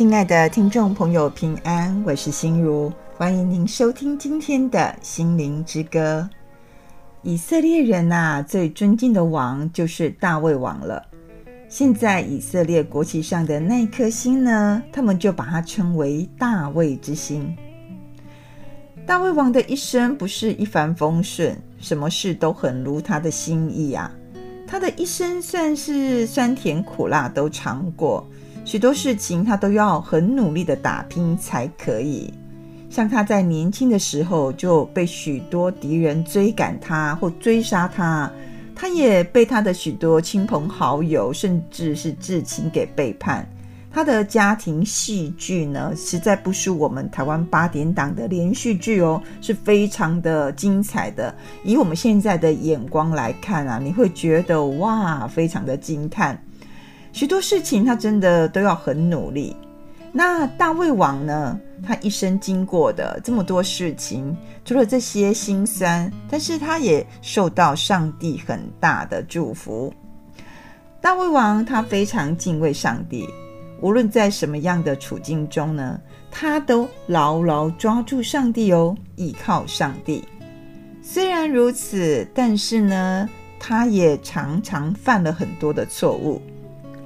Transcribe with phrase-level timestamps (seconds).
[0.00, 6.26] 亲爱的听众朋友，平安，我是心如，欢迎您收听今天的心灵之歌。
[7.20, 11.04] 以色列人呐、啊，最尊敬的王就是大卫王了。
[11.68, 17.54] 现在以色列国旗上的那颗星呢，他们就把它称为大卫之星。
[19.04, 24.10] 大卫王的一生不是一帆风顺，什么事都很如他的心意啊。
[24.66, 28.26] 他的一生算是酸甜苦辣都尝过。
[28.64, 32.32] 许多事情他都要很努力的打拼才可以。
[32.88, 38.30] 像他在年轻的时候就被许多敌人追赶他或追杀他，
[38.74, 43.48] 他也被他的许多亲朋好友甚至是至亲给背叛。
[43.92, 51.34] 他的家庭戏剧呢，实在不输我们台湾八点档的连续剧哦，是非常的精彩的。
[51.64, 56.40] 以我们现在的眼光来看啊，你会觉得哇，非常的惊叹。
[57.12, 59.56] 许多事情他真的都要很努力。
[60.12, 61.58] 那大卫王呢？
[61.82, 69.94] 他一生经过的这么多事情，除了这些辛酸，但是他也受到上帝很大的祝福。
[71.00, 73.26] 大卫王他非常敬畏上帝，
[73.80, 75.98] 无论在什么样的处境中呢，
[76.30, 80.26] 他都牢牢抓住上帝哦，依靠上帝。
[81.00, 86.42] 虽然如此，但是呢，他也常常犯了很多的错误。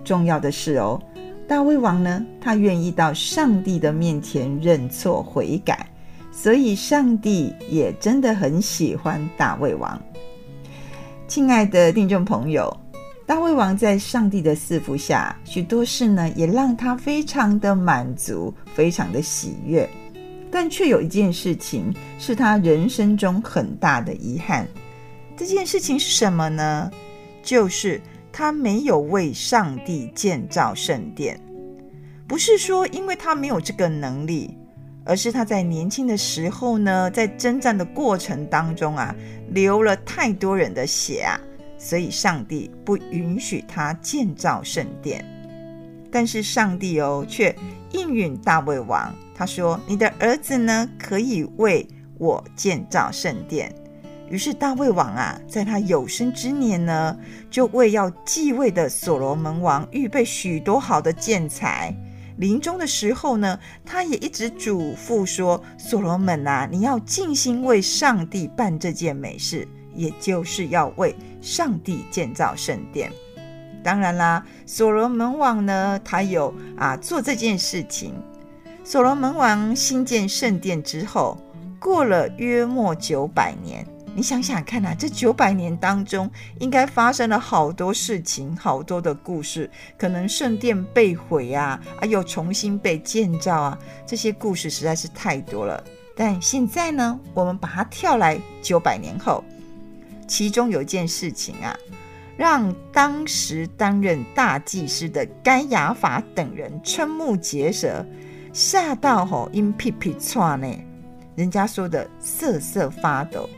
[0.05, 1.01] 重要的是哦，
[1.49, 5.87] 大卫王呢，他愿意到上帝的面前认错悔改，
[6.31, 10.01] 所以上帝也真的很喜欢大卫王。
[11.27, 12.75] 亲爱的听众朋友，
[13.27, 19.89] 大卫王在上帝的赐福下，许多事呢也让他非常的满足，非常的喜悦。
[20.51, 24.69] 但却有一件事情是他人生中很大的遗憾。
[25.37, 26.91] 这件事情是什么呢？
[27.43, 28.01] 就是。
[28.37, 31.39] 他没有为上帝建造圣殿，
[32.27, 34.59] 不是说因为他没有这个能力，
[35.05, 39.15] 而是他在年轻的时候呢，在征战的过程当中啊，
[39.51, 41.39] 流了太多人的血啊，
[41.79, 45.25] 所以上帝不允许他建造圣殿。
[46.11, 47.55] 但是上帝哦，却
[47.93, 51.87] 应允大卫王，他说：“你的儿子呢，可以为
[52.19, 53.73] 我建造圣殿。”
[54.31, 57.17] 于是大卫王啊，在他有生之年呢，
[57.51, 61.95] 就为要继位的所罗门王预备许多好的建材。
[62.39, 73.13] 临终的时候呢，他也一直嘱咐说：“所罗门啊，你要尽心为上帝办这件美事，也就是要为上帝建造圣殿。”
[73.85, 78.15] 当然啦，所罗门王呢，他有啊做这件事情。
[78.83, 81.39] 所罗门王兴建圣殿之后，
[81.79, 83.87] 过了约莫九百年。
[84.17, 86.31] 你想想看啊，这九百年当中，
[86.61, 89.69] 应该发生了好多事情，好多的故事。
[89.99, 95.83] 可能圣殿被毁啊，啊，又重新被建造啊，这些故事实在是太多了。
[96.17, 99.43] 但现在呢，我们把它跳来九百年后，
[100.29, 101.77] 其中有一件事情啊，
[102.37, 108.07] 让当时担任大祭司的该亚法等人瞠目结舌，
[108.53, 110.69] 吓到吼因屁屁剉呢，
[111.35, 113.51] 人家说的瑟瑟发抖。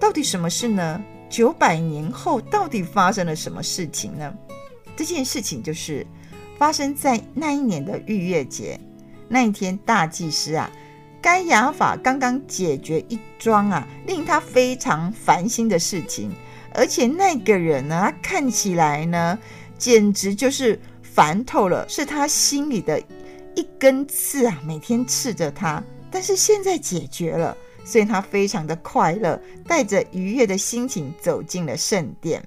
[0.00, 1.02] 到底什么事呢？
[1.28, 4.32] 九百年后到底发生了什么事情呢？
[4.96, 6.06] 这件事情就是
[6.56, 8.80] 发生在那一年的逾越节
[9.28, 10.70] 那一天，大祭司啊，
[11.20, 16.32] 该亚法刚刚解决一桩啊令他非常烦心的事情，
[16.72, 19.38] 而且那个人呢，他看起来呢，
[19.76, 22.98] 简直就是烦透了，是他心里的
[23.54, 27.54] 一根刺啊，每天刺着他，但是现在解决了。
[27.88, 32.46] 所以他非常的快乐，带着愉悦的心情走进了圣殿。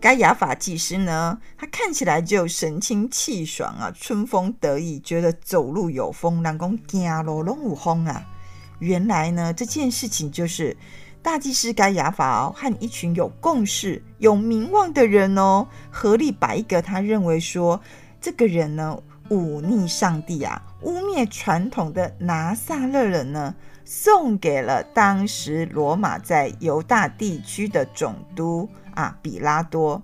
[0.00, 8.20] 该亚法祭司呢，他看起来就神清气爽啊，春风得意，觉得走路有风，人讲走路拢有风啊。
[8.80, 10.76] 原来呢，这件事情就是
[11.22, 17.80] 大祭司该亚法哦，和一群有共识、有名望的人哦，合力把一个他认为说
[18.20, 23.54] 这个人呢，忤逆上帝啊，污蔑传统的拿撒勒人呢。
[23.86, 30.02] 送给了当时罗马在犹大地区的总督啊，比拉多。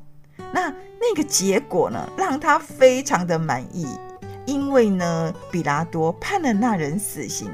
[0.55, 0.71] 那
[1.01, 3.87] 那个结果呢，让他非常的满意，
[4.47, 7.51] 因为呢，比拉多判了那人死刑。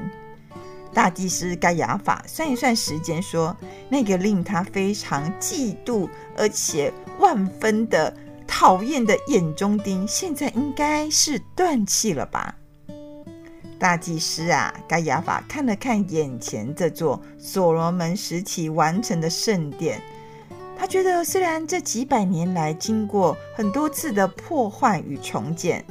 [0.93, 3.55] 大祭司该亚法算一算时间，说
[3.89, 8.15] 那个令他非常嫉妒而且万分的
[8.45, 12.55] 讨厌的眼中钉，现在应该是断气了吧。
[13.79, 20.01] 大祭司啊，该亚法看了看眼前这座所罗门时期完成的圣殿，
[20.77, 25.83] 他觉得虽然这几百年来经过很多次的破坏与重建，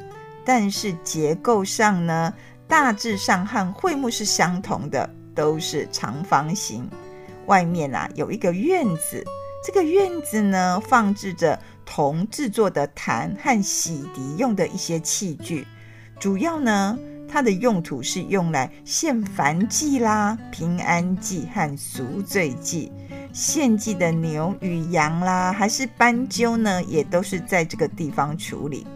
[0.45, 2.33] 但是结构上呢，
[2.67, 6.87] 大致上和会幕是相同的，都是长方形。
[7.47, 9.25] 外面啊有一个院子，
[9.65, 15.67] 这个院子呢放置着铜制作的坛和洗涤用的一些器具，
[16.21, 16.99] 主要呢
[17.31, 22.91] 它的用途是用来献燔祭啦、平安祭和赎罪祭。
[23.33, 28.87] 献祭的牛与羊啦，还是斑鸠呢，也都是在这个地方处理。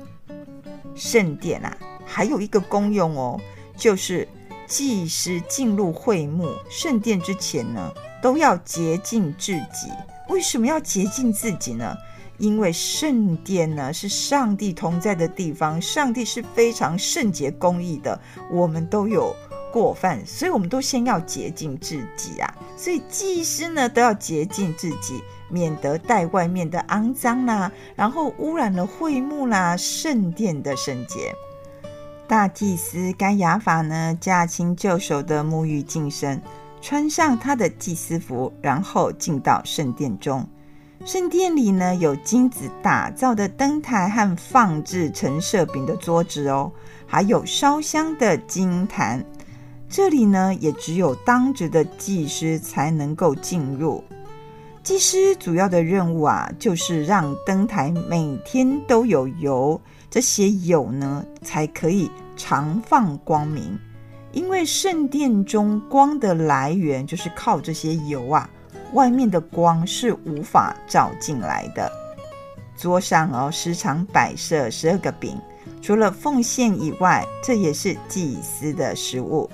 [0.94, 3.40] 圣殿啊，还有一个功用哦，
[3.76, 4.26] 就是
[4.66, 7.92] 祭司进入会幕圣殿之前呢，
[8.22, 9.90] 都要洁净自己。
[10.28, 11.94] 为什么要洁净自己呢？
[12.42, 19.32] 因为圣殿呢是上帝同在的地方，上帝是非常圣洁公义的，我们都有
[19.72, 22.52] 过犯，所以我们都先要洁净自己啊。
[22.76, 31.32] 所以祭司呢都要洁净自己，免得带外面的肮脏啦，然后污染了会幕啦、圣殿的圣洁。
[32.26, 36.42] 大祭司该亚法呢驾轻就熟的沐浴净身，
[36.80, 40.44] 穿上他的祭司服，然后进到圣殿中。
[41.04, 46.70] 圣殿里呢有金子打造的灯台和放置陈设饼的桌子哦，
[47.06, 49.24] 还有烧香的金坛。
[49.88, 54.02] 这里呢，也只有当值的祭司才能够进入。
[54.84, 59.78] 祭司主要的任务啊，就是让灯台每天都有油，
[60.08, 63.76] 这些油呢，才可以常放光明。
[64.30, 68.48] 因为圣殿中光的来源就是靠这些油啊，
[68.92, 71.90] 外面的光是无法照进来的。
[72.76, 75.38] 桌上哦，时常摆设十二个饼，
[75.80, 79.48] 除了奉献以外，这也是祭司的食物。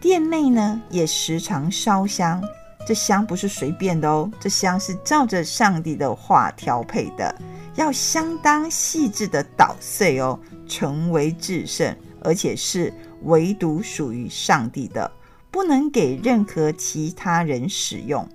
[0.00, 2.42] 殿内呢，也时常烧香，
[2.86, 7.34] 这香不是随便的哦，这香是照着上帝的话调配的，
[7.74, 10.38] 要相当细致的捣碎哦，
[10.68, 12.92] 成为至圣，而且是
[13.22, 15.10] 唯独属于上帝的，
[15.58, 18.28] 不能给任何其他人使用。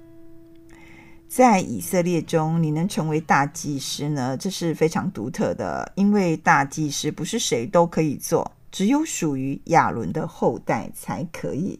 [1.29, 4.35] 在以色列中，你能成为大祭司呢？
[4.35, 8.51] 这是非常独特的，因为大祭司不是谁都可以做。
[8.69, 11.79] 只有属于亚伦的后代才可以。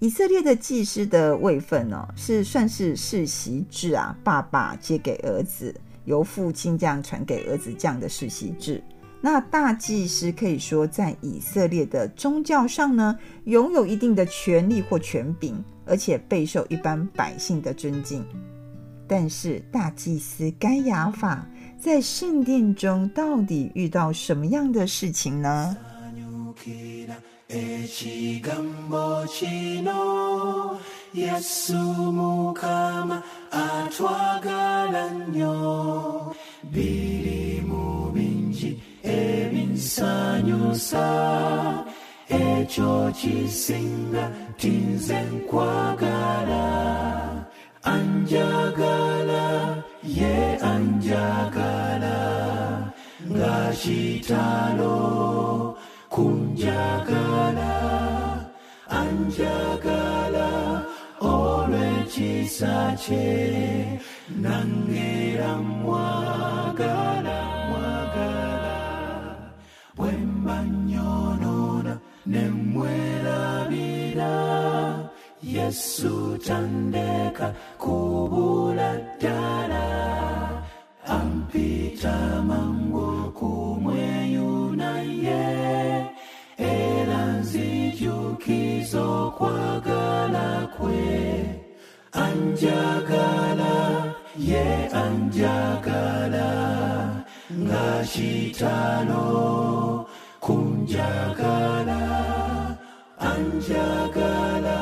[0.00, 5.72] 以色列的祭司的位分呢、哦，是算是世袭制啊，爸爸接给儿子，
[6.04, 8.82] 由父亲这样传给儿子这样的世袭制。
[9.22, 18.22] 那大祭司可以说在以色列的宗教上呢，拥有一定的权力或权柄，而且备受一般百姓的尊敬。
[19.06, 21.46] 但是大祭司该亚法。
[21.78, 25.76] 在圣殿中，到底遇到什么样的事情呢？
[39.04, 41.06] ebinsanyusa
[42.28, 44.24] ekyo kisinga
[44.56, 46.64] tinze nkwagala.
[47.82, 49.44] Anjagala
[50.18, 50.36] ye
[50.72, 52.18] anjagala.
[53.30, 54.96] Nga kitalo
[56.14, 57.74] kunjagala.
[59.00, 60.48] Anjagala
[61.20, 63.28] olw'ekisa kye
[64.42, 67.41] nangeera mwagala.
[72.26, 74.34] nemwerabira
[75.42, 79.86] yesu tandeka kubula ddala
[81.06, 84.90] ampita mangu kumweyuna
[85.24, 85.42] ye
[86.56, 91.02] era nzijukiza okwagala kwe.
[92.24, 93.74] Anjagala
[94.38, 94.66] ye
[95.02, 96.48] anjagala
[97.62, 99.24] nga kitano
[100.44, 101.61] kunjagala
[103.62, 104.80] anjagala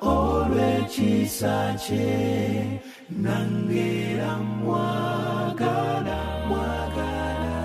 [0.00, 2.80] olw'ekisa kye
[3.22, 7.58] nangera mwagala mwagala.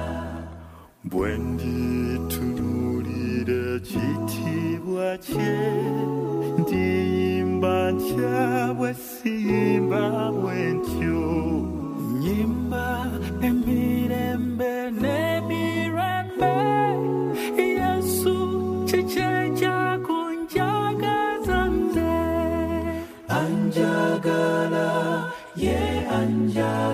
[1.12, 5.56] Bwe nditunuulira ekitiibwa kye
[6.60, 8.42] ndiyimba ntya
[8.78, 10.04] bwe siyimba
[10.40, 10.58] bwe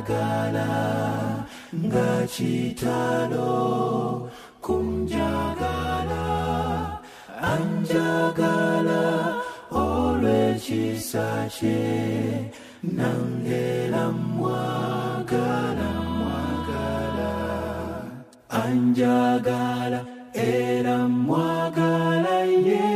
[0.04, 1.48] anjagala
[1.88, 4.28] nga kitalo
[4.60, 6.28] kunjagala
[7.40, 9.04] anjagala
[9.72, 12.52] olw'ekisa kye
[12.84, 17.32] nangera mwagala mwagala
[18.64, 20.00] anjagala
[20.36, 22.92] era mwagala ye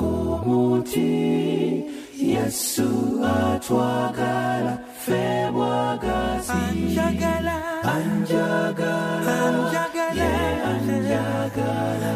[0.00, 1.84] Kumuti,
[2.16, 10.32] Yesu atwagala Fe bwagazi Anjagala Anjagala Anjagala Ye
[10.70, 12.12] anjagala.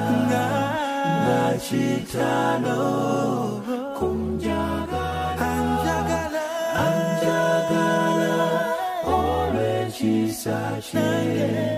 [1.21, 2.81] Nga chitano
[3.99, 6.45] Kumjagala Anjagala
[6.85, 8.33] Anjagala
[9.05, 11.74] Olwe chisa chie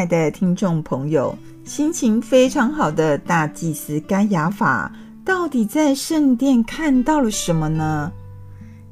[0.00, 4.90] 爱的听众朋友，心情非常好的大祭司该亚法，
[5.26, 8.10] 到底在圣殿看到了什么呢？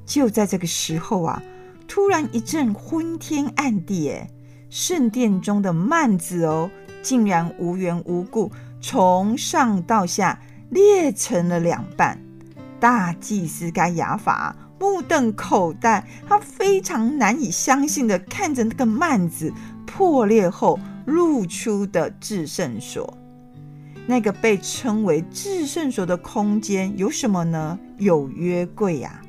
[0.04, 1.42] 就在这个时候啊，
[1.88, 4.28] 突然一阵昏天暗地，哎，
[4.68, 10.38] 圣殿中的幔子哦，竟然无缘无故从上到下
[10.68, 12.20] 裂成了两半。
[12.78, 19.50] 大祭司该亚法目瞪口呆，他非常难以相信的看着那个幔子。
[19.90, 23.16] 破裂后露出的至圣所，
[24.06, 27.78] 那个被称为至圣所的空间有什么呢？
[27.96, 29.24] 有约柜呀、啊，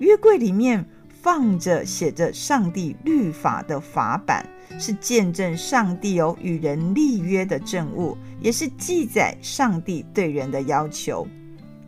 [0.00, 0.84] 约柜里面
[1.22, 4.44] 放着写着上帝律法的法版，
[4.76, 11.24] 是见证上帝有与人立约的证物，也是记载上帝对人的要求。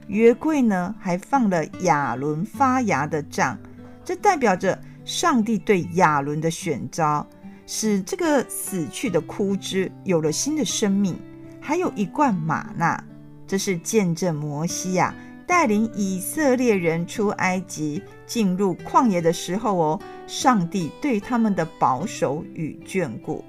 [0.06, 3.58] 约柜呢，还放了亚伦发芽的杖，
[4.04, 7.26] 这代表着上帝对亚伦的选召。
[7.74, 11.16] 使这个死去的枯枝有了新的生命，
[11.58, 13.02] 还有一罐吗哪，
[13.46, 23.42] 这是见证摩西呀、啊、带领以色列人出埃及进入旷野的时候哦，上帝对他们的保守与眷顾。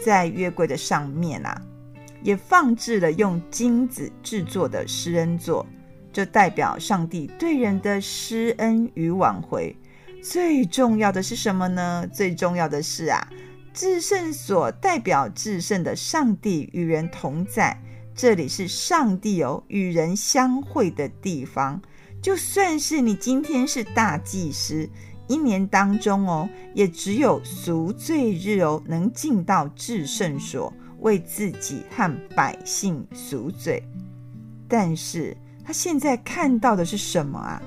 [0.00, 1.60] 在约柜的上面啊，
[2.22, 5.66] 也放置了用金子制作的施恩座，
[6.10, 9.76] 这代表上帝对人的施恩与挽回。
[10.22, 12.08] 最重要的是什么呢？
[12.10, 13.28] 最重要的是啊。
[13.72, 17.80] 至圣所代表至圣的上帝与人同在，
[18.14, 21.80] 这里是上帝哦与人相会的地方。
[22.20, 24.88] 就算是你今天是大祭司，
[25.28, 33.82] 一年当中哦，也只有赎罪日哦，能进到至圣所为自己和百姓赎罪。
[34.68, 37.62] 但是他现在看到的是什么啊？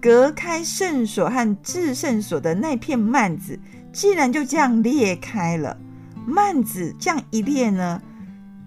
[0.00, 3.58] 隔开圣所和至圣所的那片幔子。
[3.94, 5.78] 既然就这样裂开了，
[6.26, 8.02] 幔子这样一裂呢，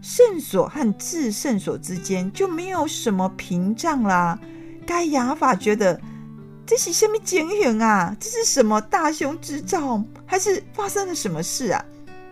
[0.02, 4.40] 圣所和至圣所之间就没有什么屏障啦。
[4.86, 6.00] 该亚法觉得
[6.66, 8.16] 这是什么情形啊？
[8.18, 10.02] 这是什么大凶之兆？
[10.26, 11.86] 还是发生了什么事啊？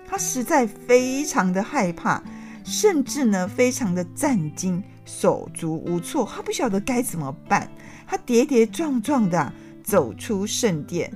[0.07, 2.23] 他实在非常的害怕，
[2.63, 7.69] 甚至呢非常的战惊，手足无措，他不晓得该怎么办。
[8.07, 9.51] 他跌跌撞撞的
[9.83, 11.11] 走出圣殿。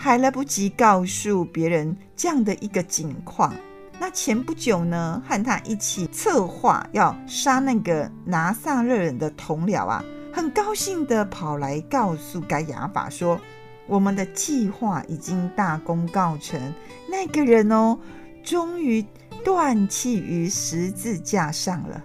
[0.00, 3.52] 还来不及告诉别人这样的一个景况，
[3.98, 13.40] 那前不久呢，和他一起策划要杀那个拿撒勒人的同僚啊，很高兴的跑来告诉该亚法说
[13.88, 16.72] ：“我们的计划已经大功告成，
[17.10, 17.98] 那个人哦，
[18.44, 19.04] 终于
[19.44, 22.00] 断气于十字架上了。”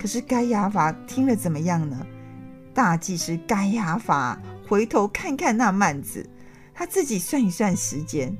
[0.00, 2.06] 可是该亚法听了怎么样呢？
[2.72, 6.24] 大祭司该亚法回头看看那幔子。
[6.74, 8.36] 他自己算一算时间，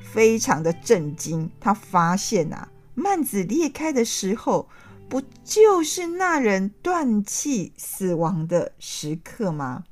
[0.00, 1.50] 非常的震惊。
[1.60, 4.68] 他发现啊，幔子裂开的时候，
[5.08, 9.84] 不就是那人断气死亡的时刻吗？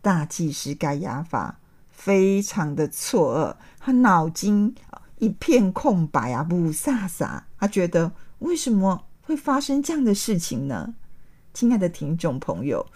[0.00, 1.60] 大祭司该亚法
[1.90, 4.74] 非常的错愕，他脑筋
[5.18, 7.42] 一片空白啊，不飒飒。
[7.58, 10.94] 他觉得为什么会发生这样的事情呢？
[11.52, 12.86] 亲爱的听众朋友。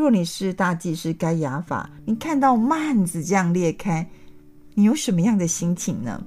[0.00, 4.08] 若你是大祭司该亚法，你看到幔子这样裂开，
[4.72, 6.24] 你有什么样的心情呢？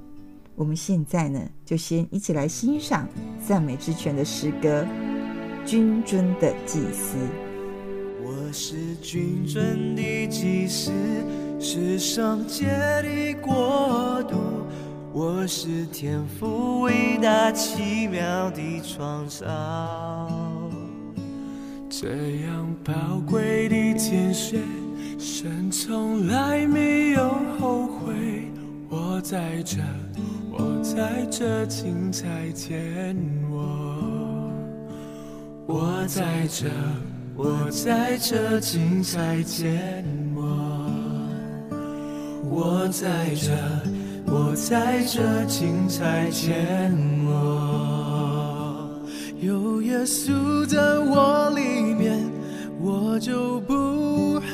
[0.54, 3.08] 我们现在呢，就先一起来欣赏
[3.44, 4.86] 赞美之泉的诗歌
[5.68, 7.16] 《君尊的祭司》。
[8.24, 10.92] 我是君尊的祭司，
[11.58, 14.36] 是上界的国度，
[15.12, 20.53] 我是天父伟大奇妙的创造。
[22.04, 22.10] 这
[22.44, 22.92] 样宝
[23.26, 24.60] 贵的拣选，
[25.18, 28.12] 神从来没有后悔。
[28.90, 29.78] 我在这，
[30.52, 33.16] 我在这，请再见
[33.50, 34.52] 我。
[35.66, 36.66] 我在这，
[37.34, 40.04] 我在这，请再见
[40.36, 40.90] 我。
[42.50, 43.50] 我在这，
[44.26, 46.92] 我在这，请再见
[47.24, 48.02] 我。
[49.40, 51.50] 有耶稣在我，
[53.14, 54.50] 我就不害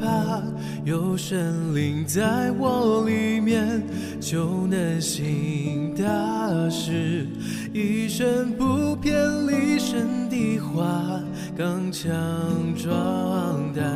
[0.00, 0.42] 怕。
[0.84, 3.80] 有神灵在我里面，
[4.18, 7.24] 就能行大事。
[7.72, 9.14] 一生不偏
[9.46, 11.22] 离神的话，
[11.56, 12.10] 刚强
[12.74, 13.86] 壮胆，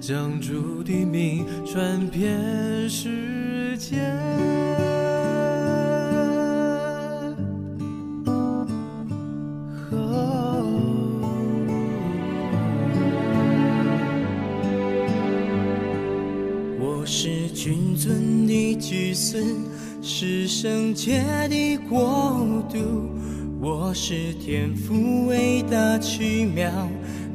[0.00, 3.96] 将主的名传遍世界。
[18.78, 19.44] 祭司
[20.00, 23.10] 是圣洁的国度，
[23.60, 26.70] 我是天赋伟大奇妙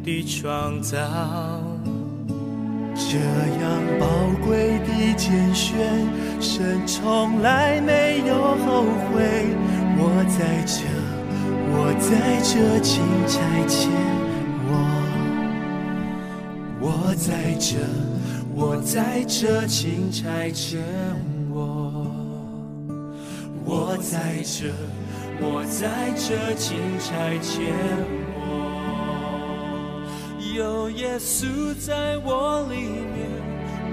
[0.04, 0.98] 的创造。
[2.96, 4.08] 这样宝
[4.46, 5.76] 贵的拣选，
[6.40, 8.34] 神从来没有
[8.66, 9.22] 后悔。
[10.00, 10.82] 我在这，
[11.70, 13.90] 我在这，请差遣
[14.70, 14.72] 我。
[16.80, 17.78] 我在这，
[18.56, 20.78] 我在这，请差遣
[21.50, 22.06] 我。
[23.66, 24.72] 我在这，
[25.42, 27.74] 我在这，请差遣
[28.36, 28.40] 我。
[30.56, 32.76] 有耶稣在我里
[33.16, 33.28] 面，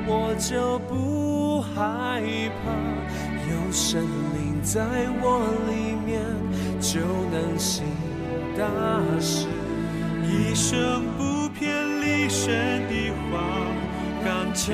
[0.07, 2.21] 我就不害
[2.63, 2.71] 怕。
[3.51, 4.03] 有神
[4.35, 6.21] 灵在我里面，
[6.81, 7.01] 就
[7.33, 7.83] 能行
[8.59, 9.47] 大事。
[10.23, 13.41] 一生不偏离神的话，
[14.55, 14.71] 强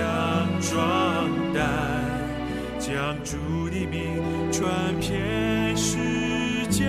[0.60, 0.74] 壮
[1.54, 1.60] 胆。
[2.78, 3.36] 将主
[3.68, 5.96] 的名传遍世
[6.70, 6.84] 界，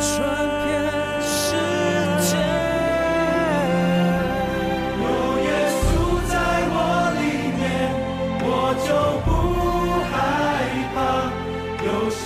[0.00, 0.10] 传
[0.66, 0.68] 遍
[1.22, 1.56] 世
[2.20, 2.36] 界。
[5.00, 5.04] 有
[5.46, 5.80] 耶稣
[6.28, 6.34] 在
[6.70, 6.76] 我
[7.16, 7.22] 里
[7.56, 7.62] 面，
[8.42, 8.46] 我
[8.84, 8.88] 就
[9.24, 9.26] 不
[10.10, 10.12] 害
[10.94, 10.96] 怕。
[11.86, 12.20] 有神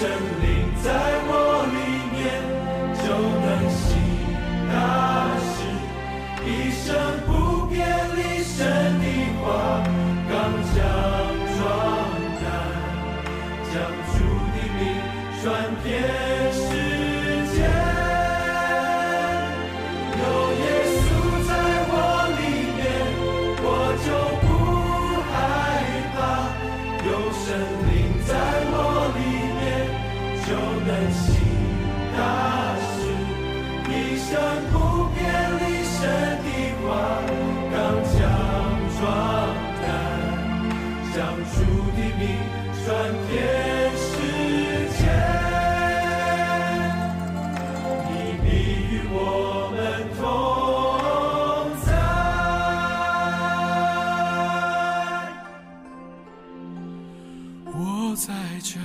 [58.25, 58.33] 在
[58.63, 58.79] 这，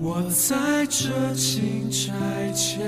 [0.00, 2.14] 我在这，请差
[2.54, 2.82] 遣。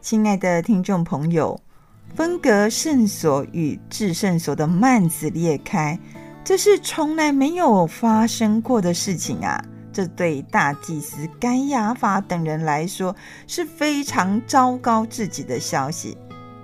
[0.00, 1.60] 亲爱的听众朋友，
[2.20, 5.98] 分隔圣所与至圣所的幔子裂开，
[6.44, 9.58] 这是从来没有发生过的事情啊！
[9.90, 16.14] 这对大祭司该亚法等人来说是非常糟糕自己的消息，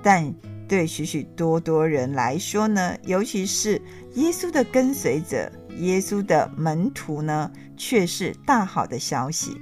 [0.02, 0.30] 但
[0.68, 3.80] 对许许多多人来说呢，尤其是
[4.16, 9.58] 耶稣的跟随者、耶稣的门徒呢，却是大好的消息。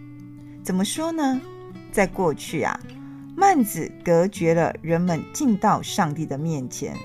[0.65, 1.41] 怎么说呢？
[1.93, 2.81] 在过去啊。
[3.37, 6.97] 幔子隔绝了人们进到上帝的面前，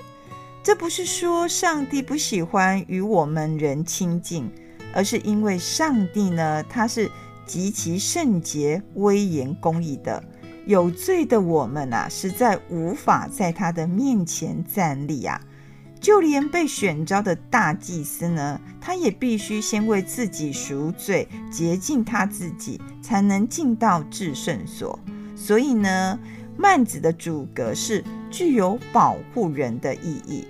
[0.62, 4.50] 这不是说上帝不喜欢与我们人亲近，
[4.94, 7.10] 而是因为上帝呢，他是
[7.46, 10.22] 极其圣洁、威严、公义的。
[10.66, 15.40] 有罪的我们啊，实在无法在他的面前站立啊。
[16.00, 24.98] 就连被选召的大祭司呢，他也必须先为自己赎罪，洁净他自己，才能进到至圣所。
[25.40, 26.18] 所以呢，
[26.58, 30.46] 幔子的主格是具有保护人的意义。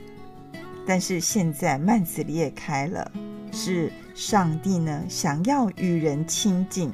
[0.84, 3.12] 但是现在幔子裂开了，
[3.52, 6.90] 是上帝呢想要与人亲近，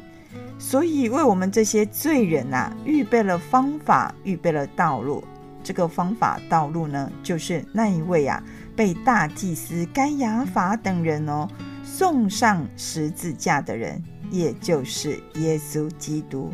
[0.59, 5.25] 所以为我们这些罪人啊预备了方法，预备了道路。
[5.65, 8.43] 这个方法道路呢，就是那一位啊
[8.77, 11.49] 被大祭司该亚法等人哦
[11.83, 16.53] 送上十字架的人，也就是耶稣基督。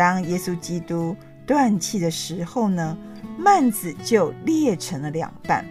[0.00, 1.14] 当耶稣基督
[1.46, 2.96] 断气的时候呢，
[3.38, 5.62] 幔子就裂成了两半。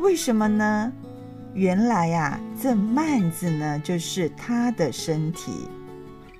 [0.00, 0.92] 为什么呢？
[1.54, 5.68] 原来呀、啊，这幔子呢，就是他的身体。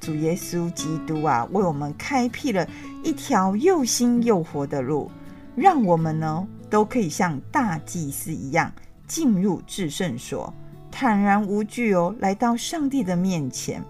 [0.01, 2.69] 主耶稣基督啊，为我们开辟了
[3.05, 5.09] 一条又新又活的路，
[5.55, 8.73] 让我们呢都可以像大祭司一样
[9.07, 10.53] 进入至圣所，
[10.91, 13.81] 坦然无惧哦，来到上帝的面前。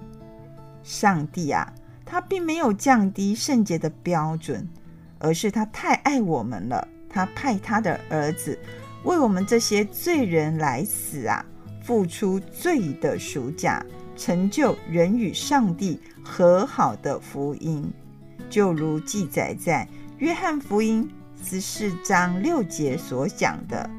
[0.83, 1.73] 上帝啊，
[2.07, 4.67] 他并没有降低圣洁的标准，
[5.19, 8.59] 而是他太爱我们了，他派他的儿子
[9.05, 11.45] 为我们这些罪人来死啊，
[11.83, 13.85] 付出罪的赎价。
[14.19, 17.85] 成就人与上帝和好的福音，
[18.49, 21.07] 就如记载在约翰福音
[21.45, 23.91] 十四章六节所讲的。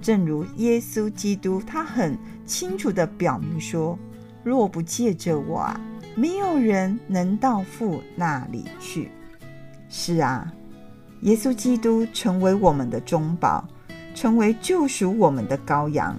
[0.00, 2.16] 正如耶稣基督，他很
[2.46, 3.98] 清楚地表明说
[4.44, 5.80] ：“若不借着我啊，
[6.14, 9.10] 没有人能到父那里去。”
[9.88, 10.52] 是啊，
[11.20, 13.66] 耶稣基督成为我们的中保，
[14.14, 16.16] 成为救赎我们的羔羊，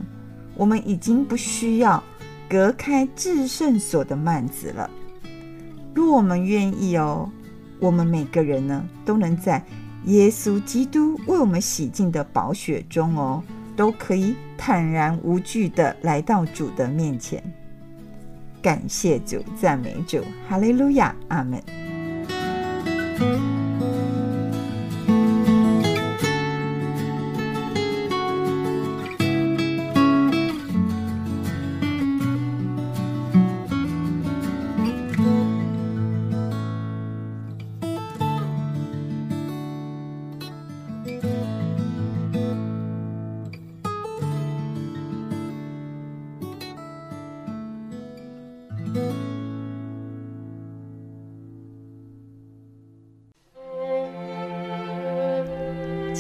[0.56, 2.03] 我们已经不需要。
[2.49, 4.88] 隔开至圣所的幔子了。
[5.95, 7.27] 若我们愿意哦，
[7.79, 9.63] 我们每个人呢，都能在
[10.06, 13.43] 耶稣基督为我们洗净的宝血中哦，
[13.75, 17.41] 都可以坦然无惧的来到主的面前。
[18.63, 21.62] 感谢主，赞美主，哈利路亚，阿门。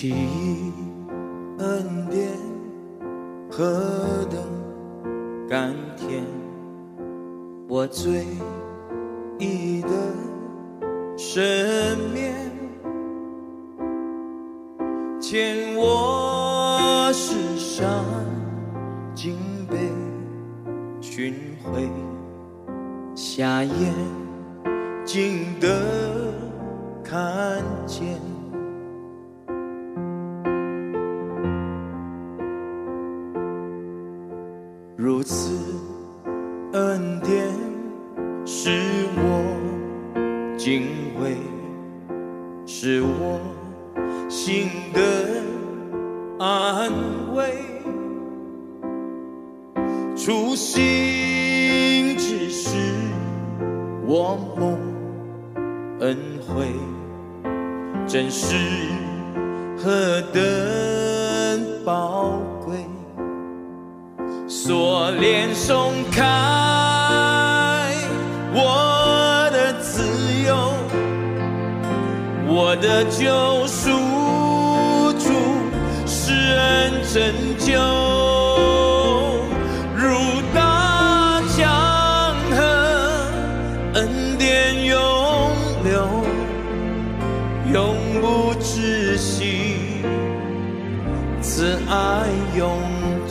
[0.00, 0.14] 其
[1.58, 2.30] 恩典
[3.50, 4.40] 何等
[5.46, 6.24] 甘甜，
[7.68, 8.24] 我最
[9.38, 9.90] 意的
[11.18, 11.42] 赦
[12.14, 12.50] 免，
[15.20, 18.02] 牵我世上
[19.14, 19.36] 尽
[19.68, 19.76] 被
[21.02, 21.86] 寻回，
[23.14, 23.94] 瞎眼
[25.04, 25.68] 竟得
[54.12, 54.76] 我蒙
[56.00, 56.66] 恩惠，
[58.08, 58.56] 真是
[59.78, 62.32] 何等宝
[62.64, 62.74] 贵。
[64.48, 66.24] 锁链松开，
[68.52, 70.02] 我的自
[70.44, 70.74] 由，
[72.48, 73.90] 我的救赎
[75.20, 75.30] 主
[76.04, 77.49] 是恩拯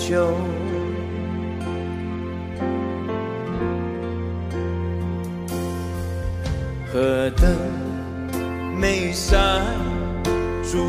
[0.10, 0.34] 久，
[6.92, 7.56] 何等
[8.76, 9.62] 美善
[10.64, 10.80] 主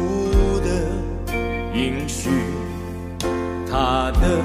[0.60, 0.70] 的
[1.74, 2.30] 应许，
[3.70, 4.40] 他的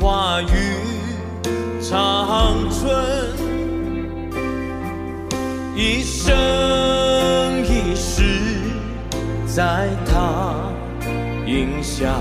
[0.00, 0.46] 话语
[1.82, 2.90] 长存，
[5.76, 6.34] 一生
[7.66, 8.22] 一世
[9.46, 10.54] 在他。
[11.46, 12.14] 荫下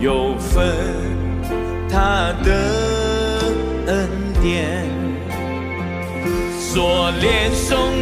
[0.00, 0.74] 有份
[1.90, 2.50] 他的
[3.86, 4.08] 恩
[4.40, 4.88] 典，
[6.58, 7.99] 锁链松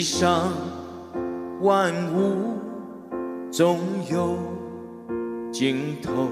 [0.00, 0.50] 地上
[1.60, 2.56] 万物
[3.50, 3.76] 总
[4.10, 4.34] 有
[5.52, 6.28] 尽头，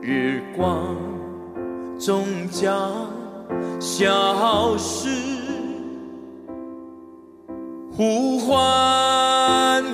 [0.00, 0.94] 日光
[1.98, 3.08] 终将
[3.80, 5.08] 消失。
[7.90, 8.54] 呼唤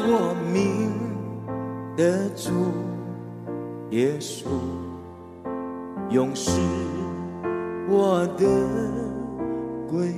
[0.03, 0.93] 我名
[1.97, 2.51] 的主
[3.89, 4.45] 耶稣，
[6.11, 6.61] 永是
[7.89, 8.45] 我的
[9.91, 10.15] 归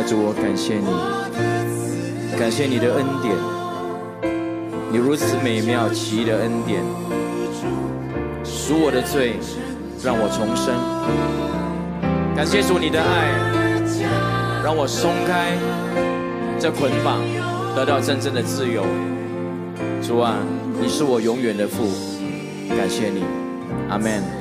[0.00, 3.36] 爱主，我感谢你，感谢你的恩典，
[4.90, 6.82] 你如此美妙奇异的恩典，
[8.42, 9.36] 赎我的罪，
[10.02, 10.74] 让我重生。
[12.34, 13.28] 感谢主你的爱，
[14.64, 15.52] 让我松开
[16.58, 17.20] 这捆绑，
[17.76, 18.86] 得到真正的自由。
[20.00, 20.36] 主啊，
[20.80, 21.84] 你是我永远的父，
[22.74, 23.22] 感谢你，
[23.90, 24.40] 阿门。